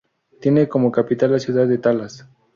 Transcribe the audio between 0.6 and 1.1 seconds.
como